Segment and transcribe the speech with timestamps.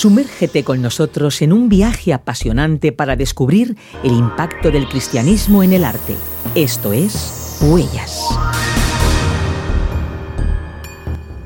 [0.00, 5.84] Sumérgete con nosotros en un viaje apasionante para descubrir el impacto del cristianismo en el
[5.84, 6.16] arte.
[6.54, 8.24] Esto es Huellas.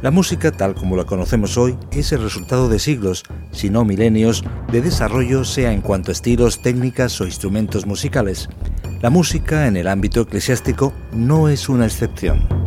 [0.02, 4.44] La música, tal como la conocemos hoy, es el resultado de siglos, si no milenios,
[4.70, 8.48] de desarrollo, sea en cuanto a estilos, técnicas o instrumentos musicales.
[9.02, 12.63] La música en el ámbito eclesiástico no es una excepción.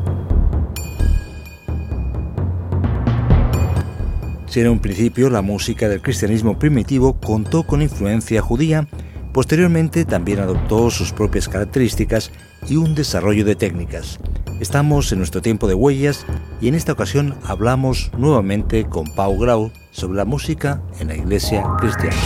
[4.62, 8.88] En un principio la música del cristianismo primitivo contó con influencia judía,
[9.34, 12.32] posteriormente también adoptó sus propias características
[12.68, 14.20] y un desarrollo de técnicas.
[14.60, 16.26] Estamos en nuestro tiempo de huellas
[16.60, 21.64] y en esta ocasión hablamos nuevamente con Pau Grau sobre la música en la iglesia
[21.80, 22.18] cristiana.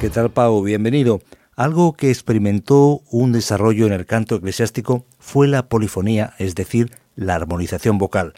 [0.00, 0.62] ¿Qué tal Pau?
[0.62, 1.20] Bienvenido.
[1.54, 7.36] Algo que experimentó un desarrollo en el canto eclesiástico fue la polifonía, es decir, la
[7.36, 8.34] armonización vocal.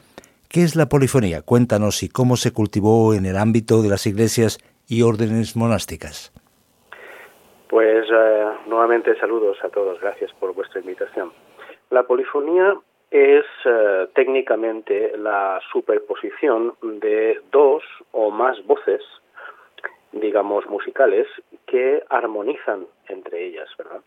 [0.51, 1.43] ¿Qué es la polifonía?
[1.43, 4.57] Cuéntanos y cómo se cultivó en el ámbito de las iglesias
[4.89, 6.33] y órdenes monásticas.
[7.69, 11.33] Pues eh, nuevamente saludos a todos, gracias por vuestra invitación.
[11.91, 12.79] La polifonía
[13.11, 17.83] es eh, técnicamente la superposición de dos
[18.13, 19.03] o más voces,
[20.13, 21.27] digamos, musicales,
[21.67, 24.01] que armonizan entre ellas, ¿verdad?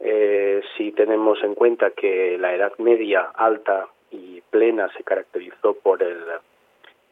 [0.00, 6.02] Eh, si tenemos en cuenta que la Edad Media alta y plena se caracterizó por
[6.02, 6.24] el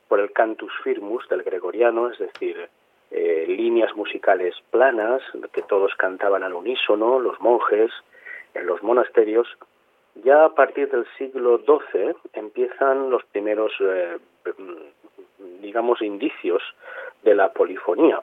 [0.09, 2.69] por el cantus firmus del gregoriano, es decir,
[3.11, 7.91] eh, líneas musicales planas que todos cantaban al unísono, los monjes
[8.55, 9.47] en los monasterios.
[10.25, 14.17] Ya a partir del siglo XII empiezan los primeros, eh,
[15.61, 16.63] digamos, indicios
[17.23, 18.23] de la polifonía.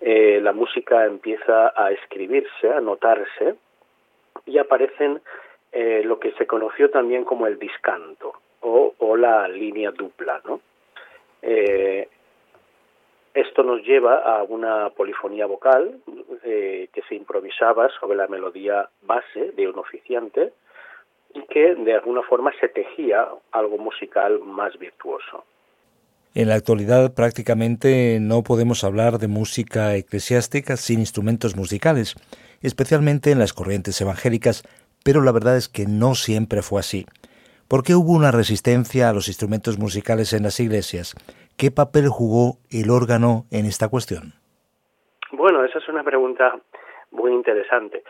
[0.00, 3.56] Eh, la música empieza a escribirse, a notarse,
[4.46, 5.20] y aparecen
[5.72, 10.60] eh, lo que se conoció también como el discanto o, la línea dupla, ¿no?
[11.42, 12.08] Eh,
[13.34, 16.00] esto nos lleva a una polifonía vocal
[16.42, 20.52] eh, que se improvisaba sobre la melodía base de un oficiante
[21.34, 25.44] y que de alguna forma se tejía algo musical más virtuoso.
[26.34, 32.14] En la actualidad prácticamente no podemos hablar de música eclesiástica sin instrumentos musicales,
[32.62, 34.62] especialmente en las corrientes evangélicas
[35.04, 37.06] pero la verdad es que no siempre fue así.
[37.68, 41.14] ¿Por qué hubo una resistencia a los instrumentos musicales en las iglesias?
[41.56, 44.32] ¿Qué papel jugó el órgano en esta cuestión?
[45.32, 46.58] Bueno, esa es una pregunta
[47.12, 48.02] muy interesante.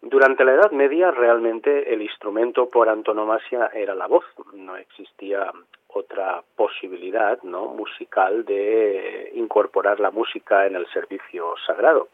[0.00, 5.52] Durante la Edad Media realmente el instrumento por antonomasia era la voz, no existía
[5.88, 7.66] otra posibilidad ¿no?
[7.68, 12.08] musical de incorporar la música en el servicio sagrado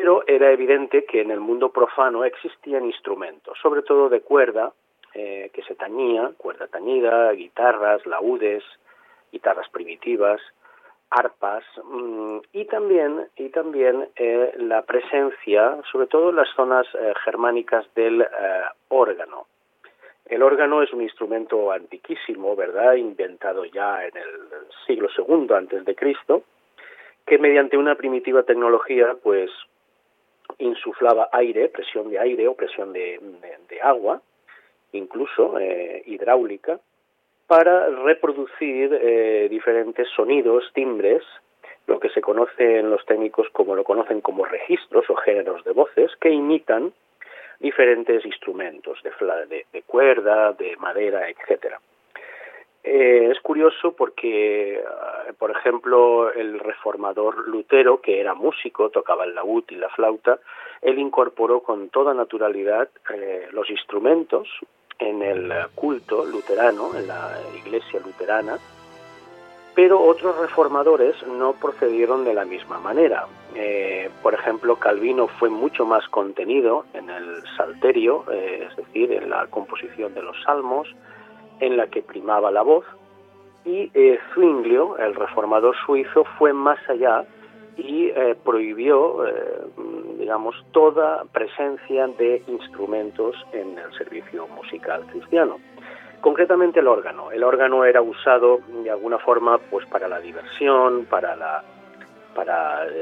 [0.00, 4.72] pero era evidente que en el mundo profano existían instrumentos, sobre todo de cuerda,
[5.12, 8.64] eh, que se tañía, cuerda tañida, guitarras, laúdes,
[9.30, 10.40] guitarras primitivas,
[11.10, 17.12] arpas mm, y también y también eh, la presencia, sobre todo en las zonas eh,
[17.22, 18.26] germánicas del
[18.88, 19.48] órgano.
[20.24, 22.94] El órgano es un instrumento antiquísimo, ¿verdad?
[22.94, 24.30] Inventado ya en el
[24.86, 26.44] siglo II antes de Cristo,
[27.26, 29.50] que mediante una primitiva tecnología, pues
[30.60, 33.18] insuflaba aire, presión de aire o presión de,
[33.82, 34.20] agua,
[34.92, 36.78] incluso eh, hidráulica,
[37.46, 41.22] para reproducir eh, diferentes sonidos, timbres,
[41.86, 45.72] lo que se conoce en los técnicos como lo conocen como registros o géneros de
[45.72, 46.92] voces que imitan
[47.58, 51.80] diferentes instrumentos de, de cuerda, de madera, etcétera.
[52.82, 59.34] Eh, es curioso porque, ah, por ejemplo, el reformador Lutero, que era músico, tocaba el
[59.34, 60.38] laúd y la flauta,
[60.80, 64.48] él incorporó con toda naturalidad eh, los instrumentos
[64.98, 68.58] en el culto luterano, en la iglesia luterana,
[69.74, 73.26] pero otros reformadores no procedieron de la misma manera.
[73.54, 79.46] Eh, por ejemplo, Calvino fue mucho más contenido en el salterio, es decir, en la
[79.46, 80.88] composición de los salmos,
[81.60, 82.84] en la que primaba la voz,
[83.64, 87.24] y eh, Zwinglio, el reformador suizo, fue más allá
[87.76, 89.32] y eh, prohibió, eh,
[90.18, 95.58] digamos, toda presencia de instrumentos en el servicio musical cristiano.
[96.20, 97.30] Concretamente el órgano.
[97.30, 101.62] El órgano era usado de alguna forma pues para la diversión, para la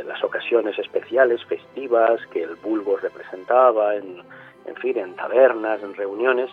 [0.06, 4.22] las ocasiones especiales, festivas que el vulgo representaba en,
[4.66, 6.50] en fin, en tabernas, en reuniones,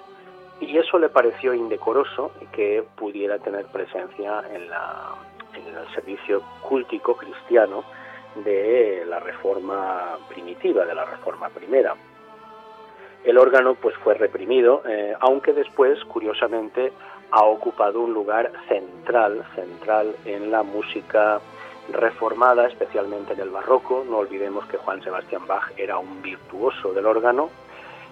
[0.59, 5.15] y eso le pareció indecoroso que pudiera tener presencia en, la,
[5.53, 7.83] en el servicio cúltico cristiano
[8.43, 11.95] de la reforma primitiva, de la reforma primera.
[13.23, 16.93] El órgano pues fue reprimido, eh, aunque después, curiosamente,
[17.31, 21.39] ha ocupado un lugar central, central en la música
[21.91, 24.05] reformada, especialmente en el barroco.
[24.07, 27.49] No olvidemos que Juan Sebastián Bach era un virtuoso del órgano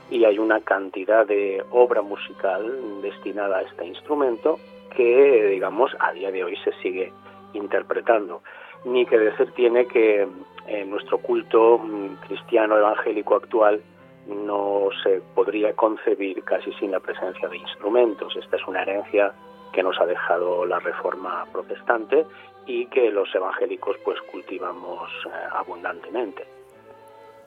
[0.10, 4.60] y hay una cantidad de obra musical destinada a este instrumento
[4.96, 7.12] que, digamos, a día de hoy se sigue
[7.54, 8.42] interpretando.
[8.86, 10.28] Ni que decir tiene que
[10.68, 13.82] en nuestro culto mm, cristiano evangélico actual
[14.28, 18.36] no se podría concebir casi sin la presencia de instrumentos.
[18.36, 19.34] Esta es una herencia
[19.74, 22.26] que nos ha dejado la reforma protestante
[22.66, 26.46] y que los evangélicos pues cultivamos eh, abundantemente.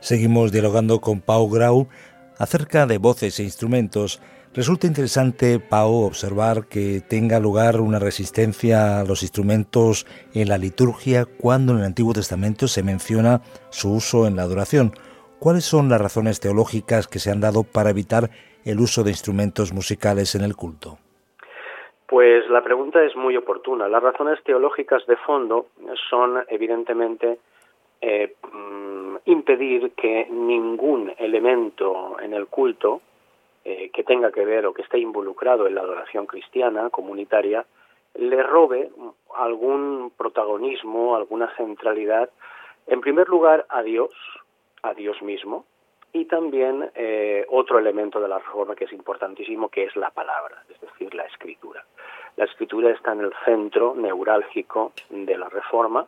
[0.00, 1.88] Seguimos dialogando con Pau Grau
[2.38, 4.20] acerca de voces e instrumentos.
[4.54, 11.26] Resulta interesante, Pau, observar que tenga lugar una resistencia a los instrumentos en la liturgia
[11.26, 14.92] cuando en el Antiguo Testamento se menciona su uso en la adoración.
[15.38, 18.30] ¿Cuáles son las razones teológicas que se han dado para evitar
[18.64, 20.98] el uso de instrumentos musicales en el culto?
[22.06, 23.88] Pues la pregunta es muy oportuna.
[23.88, 25.66] Las razones teológicas de fondo
[26.08, 27.38] son evidentemente
[28.00, 28.34] eh,
[29.26, 33.02] impedir que ningún elemento en el culto
[33.64, 37.66] eh, que tenga que ver o que esté involucrado en la adoración cristiana comunitaria
[38.14, 38.90] le robe
[39.34, 42.30] algún protagonismo, alguna centralidad,
[42.86, 44.10] en primer lugar a Dios,
[44.82, 45.64] a Dios mismo
[46.12, 50.62] y también eh, otro elemento de la reforma que es importantísimo, que es la palabra,
[50.70, 51.84] es decir, la escritura.
[52.36, 56.06] La escritura está en el centro neurálgico de la reforma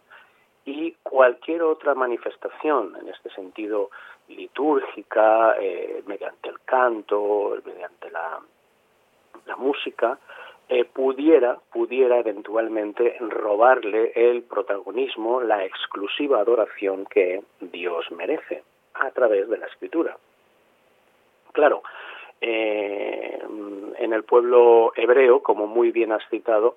[0.69, 3.91] y cualquier otra manifestación en este sentido
[4.29, 8.39] litúrgica, eh, mediante el canto, mediante la,
[9.47, 10.19] la música,
[10.69, 18.63] eh, pudiera, pudiera eventualmente robarle el protagonismo, la exclusiva adoración que Dios merece
[18.93, 20.19] a través de la escritura.
[21.53, 21.83] Claro,
[22.43, 23.39] eh,
[23.99, 26.77] en el pueblo hebreo, como muy bien has citado,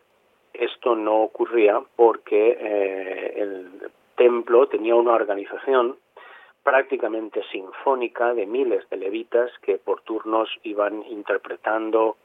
[0.54, 5.98] esto no ocurría porque eh, el templo tenía una organización
[6.64, 12.18] prácticamente sinfónica de miles de levitas que por turnos iban interpretando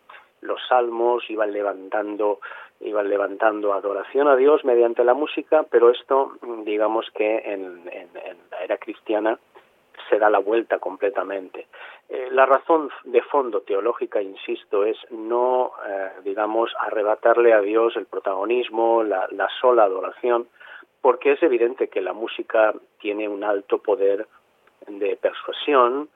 [0.42, 2.40] los salmos, iban levantando,
[2.80, 6.32] iban levantando adoración a Dios mediante la música, pero esto,
[6.64, 7.84] digamos que en,
[8.50, 9.38] la era cristiana
[10.10, 11.66] se da la vuelta completamente.
[12.08, 18.06] Eh, la razón de fondo teológica, insisto, es no, eh, digamos, arrebatarle a Dios el
[18.06, 20.46] protagonismo, la, la sola adoración,
[21.00, 24.26] porque es evidente que la música tiene un alto poder
[24.86, 26.08] de persuasión,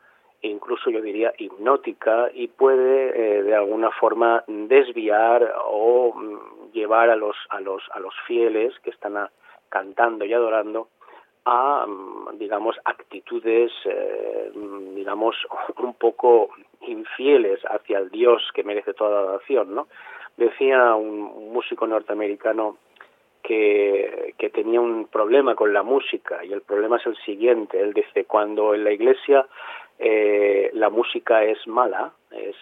[0.43, 7.17] incluso yo diría hipnótica y puede eh, de alguna forma desviar o mm, llevar a
[7.17, 9.29] los a los a los fieles que están
[9.69, 10.89] cantando y adorando
[11.45, 15.37] a mm, digamos actitudes eh, mm, digamos
[15.79, 16.51] un poco
[16.83, 19.89] infieles hacia el Dios que merece toda la no
[20.37, 22.79] decía un músico norteamericano
[23.43, 27.81] que, que, tenía un problema con la música y el problema es el siguiente.
[27.81, 29.47] Él dice, cuando en la iglesia
[29.99, 32.56] eh, la música es mala, es,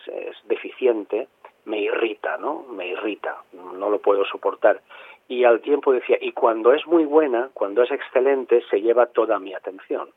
[0.44, 1.28] deficiente,
[1.66, 2.64] me irrita, ¿no?
[2.70, 4.80] Me irrita, no lo puedo soportar.
[5.28, 9.38] Y al tiempo decía, y cuando es muy buena, cuando es excelente, se lleva toda
[9.38, 10.08] mi atención.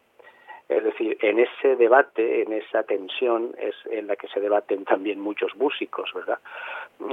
[0.70, 5.20] Es decir, en ese debate, en esa tensión, es en la que se debaten también
[5.20, 6.40] muchos músicos, ¿verdad?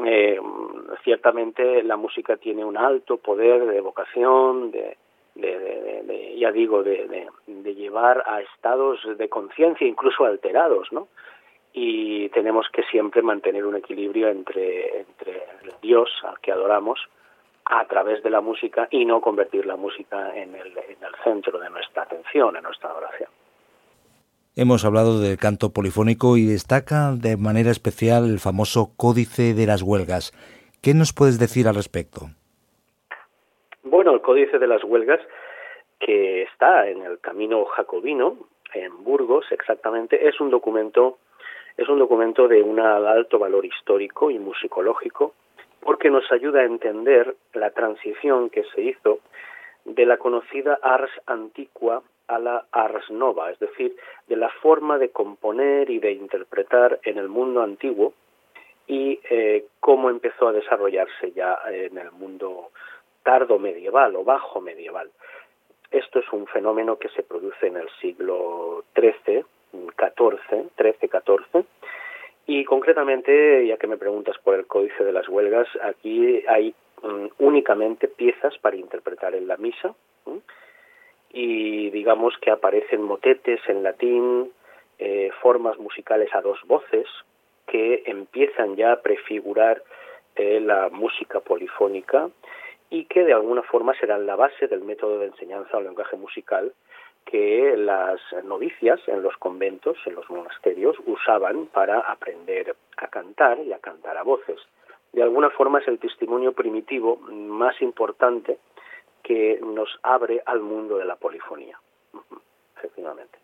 [0.06, 0.40] Eh,
[1.02, 4.96] ciertamente la música tiene un alto poder de vocación, de,
[5.34, 7.26] de, ya digo, de,
[7.74, 11.08] llevar a estados de conciencia incluso alterados, ¿no?
[11.72, 15.42] Y tenemos que siempre mantener un equilibrio entre, entre
[15.82, 17.00] Dios al que adoramos
[17.68, 21.58] a través de la música y no convertir la música en el, en el centro
[21.58, 23.28] de nuestra atención, en nuestra adoración.
[24.56, 29.82] Hemos hablado del canto polifónico y destaca de manera especial el famoso Códice de las
[29.82, 30.32] Huelgas.
[30.82, 32.22] ¿Qué nos puedes decir al respecto?
[33.82, 35.20] Bueno, el Códice de las Huelgas,
[36.00, 38.36] que está en el camino jacobino,
[38.74, 41.18] en Burgos exactamente, es un documento,
[41.76, 45.34] es un documento de un alto valor histórico y musicológico,
[45.80, 49.20] porque nos ayuda a entender la transición que se hizo
[49.84, 55.10] de la conocida ars antiqua a la ars nova, es decir, de la forma de
[55.10, 58.12] componer y de interpretar en el mundo antiguo
[58.86, 62.70] y eh, cómo empezó a desarrollarse ya en el mundo
[63.22, 65.10] tardo medieval o bajo medieval.
[65.90, 70.97] Esto es un fenómeno que se produce en el siglo XIII, XIV, XIII,
[72.88, 78.08] concretamente, ya que me preguntas por el Códice de las Huelgas, aquí hay mm, únicamente
[78.08, 79.94] piezas para interpretar en la misa,
[81.30, 84.50] y digamos que aparecen motetes en latín,
[84.98, 87.06] eh, formas musicales a dos voces
[87.66, 89.82] que empiezan ya a prefigurar
[90.36, 92.30] eh, la música polifónica
[92.88, 96.72] y que de alguna forma serán la base del método de enseñanza o lenguaje musical
[97.30, 103.72] que las novicias en los conventos, en los monasterios, usaban para aprender a cantar y
[103.72, 104.58] a cantar a voces.
[105.12, 108.58] De alguna forma es el testimonio primitivo más importante
[109.22, 111.78] que nos abre al mundo de la polifonía,
[112.76, 113.38] efectivamente.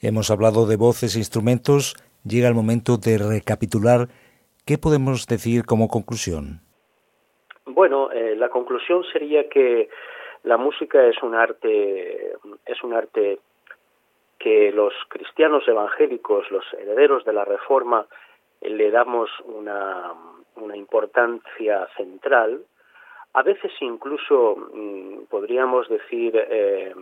[0.00, 4.08] Hemos hablado de voces e instrumentos, llega el momento de recapitular.
[4.66, 6.60] ¿Qué podemos decir como conclusión?
[7.64, 9.88] Bueno, eh, la conclusión sería que
[10.46, 12.32] la música es un arte,
[12.64, 13.38] es un arte
[14.38, 18.06] que los cristianos evangélicos, los herederos de la Reforma,
[18.62, 20.12] le damos una,
[20.56, 22.62] una importancia central
[23.36, 26.94] a veces incluso mm, podríamos decir eh,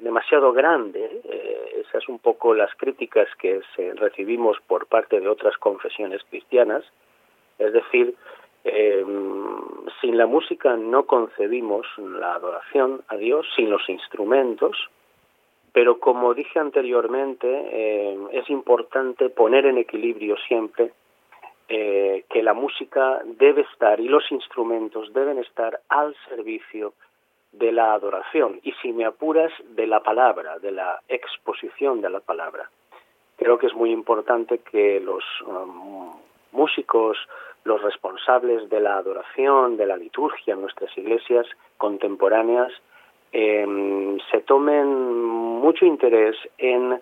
[0.00, 1.22] demasiado grande.
[1.22, 3.60] Eh, esas un poco las críticas que
[3.94, 6.84] recibimos por parte de otras confesiones cristianas.
[7.60, 8.16] Es decir,
[8.64, 9.04] eh,
[10.00, 14.76] sin la música no concebimos la adoración a Dios, sin los instrumentos,
[15.72, 20.90] pero como dije anteriormente, es importante poner en equilibrio siempre
[21.72, 26.94] eh, que la música debe estar y los instrumentos deben estar al servicio
[27.52, 32.18] de la adoración y si me apuras de la palabra, de la exposición de la
[32.18, 32.68] palabra.
[33.36, 36.12] Creo que es muy importante que los um,
[36.50, 37.16] músicos,
[37.64, 42.72] los responsables de la adoración, de la liturgia en nuestras iglesias contemporáneas,
[43.32, 47.00] em, se tomen mucho interés en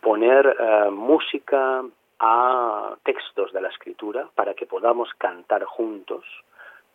[0.00, 1.82] poner eh, música,
[2.26, 6.24] a textos de la escritura para que podamos cantar juntos.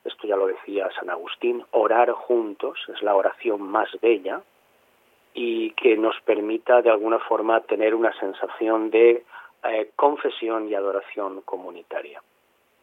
[0.03, 4.41] Esto ya lo decía San Agustín, orar juntos es la oración más bella
[5.33, 9.23] y que nos permita de alguna forma tener una sensación de
[9.63, 12.21] eh, confesión y adoración comunitaria.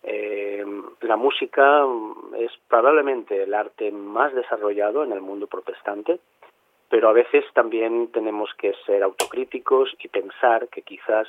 [0.08, 0.64] Eh,
[1.00, 1.84] la música
[2.38, 6.20] es probablemente el arte más desarrollado en el mundo protestante,
[6.88, 11.26] pero a veces también tenemos que ser autocríticos y pensar que quizás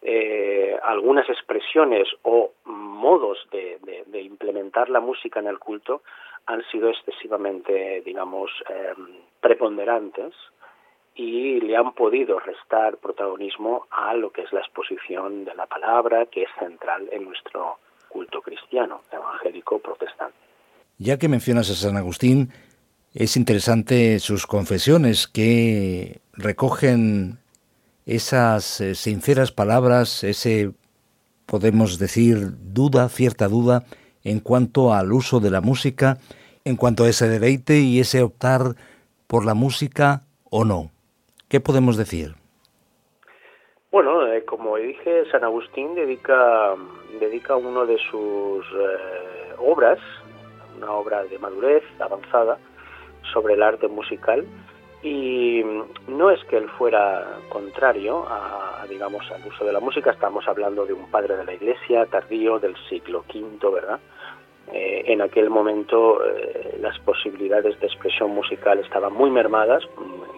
[0.00, 3.80] eh, algunas expresiones o modos de,
[4.22, 6.02] implementar la música en el culto
[6.46, 9.08] han sido excesivamente, digamos, em,
[9.40, 10.34] preponderantes
[11.16, 16.26] y le han podido restar protagonismo a lo que es la exposición de la palabra,
[16.26, 17.78] que es central en nuestro
[18.14, 20.36] culto cristiano, evangélico, protestante.
[20.98, 22.50] Ya que mencionas a San Agustín,
[23.12, 27.38] es interesante sus confesiones que recogen
[28.06, 30.70] esas eh, sinceras palabras, ese,
[31.44, 33.84] podemos decir, duda, cierta duda,
[34.22, 36.18] en cuanto al uso de la música,
[36.64, 38.76] en cuanto a ese deleite y ese optar
[39.26, 40.92] por la música o no.
[41.48, 42.36] ¿Qué podemos decir?
[43.94, 46.74] Bueno, eh, como dije, San Agustín dedica,
[47.20, 50.00] dedica uno de sus eh, obras,
[50.76, 52.58] una obra de madurez avanzada,
[53.32, 54.44] sobre el arte musical,
[55.00, 55.62] y
[56.08, 60.10] no es que él fuera contrario a, digamos al uso de la música.
[60.10, 64.00] Estamos hablando de un padre de la iglesia tardío del siglo V verdad
[64.72, 66.18] eh, en aquel momento
[66.80, 69.84] las posibilidades de expresión musical estaban muy mermadas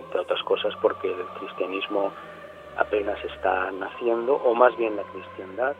[0.04, 2.12] entre otras cosas porque el cristianismo
[2.76, 5.74] apenas está naciendo o más bien la cristiandad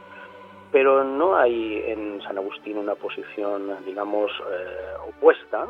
[0.72, 5.66] pero no hay en San Agustín una posición digamos eh, opuesta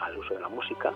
[0.00, 0.92] al uso de la música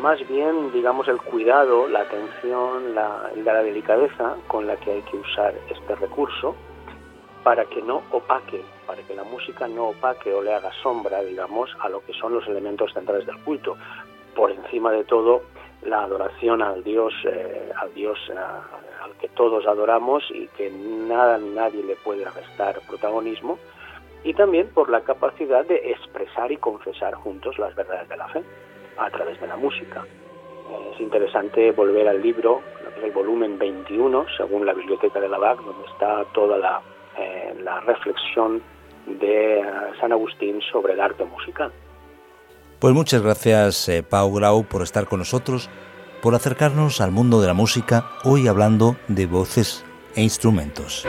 [0.00, 5.16] más bien, digamos, el cuidado, la atención, la, la delicadeza con la que hay que
[5.16, 6.54] usar este recurso
[7.42, 11.70] para que no opaque, para que la música no opaque o le haga sombra, digamos,
[11.80, 13.76] a lo que son los elementos centrales del culto.
[14.34, 15.42] Por encima de todo,
[15.84, 21.38] la adoración al Dios, eh, al Dios eh, al que todos adoramos y que nada
[21.38, 23.58] ni nadie le puede restar protagonismo,
[24.24, 28.42] y también por la capacidad de expresar y confesar juntos las verdades de la fe
[28.96, 30.04] a través de la música.
[30.92, 32.62] Es interesante volver al libro,
[33.02, 36.80] el volumen 21, según la Biblioteca de la BAC, donde está toda la,
[37.18, 38.62] eh, reflexión
[39.06, 39.64] de eh,
[40.00, 41.70] San Agustín sobre el arte musical.
[42.84, 45.70] Pues muchas gracias eh, Pau Grau por estar con nosotros,
[46.20, 51.06] por acercarnos al mundo de la música, hoy hablando de voces e instrumentos.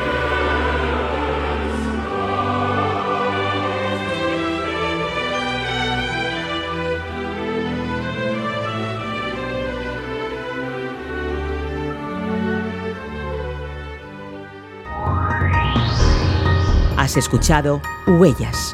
[16.96, 18.74] Has escuchado Huellas